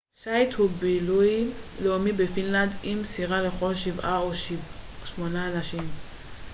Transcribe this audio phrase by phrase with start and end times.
[0.23, 1.47] שייט הוא בילוי
[1.83, 4.31] לאומי בפינלנד עם סירה לכל שבעה או
[5.05, 5.89] שמונה אנשים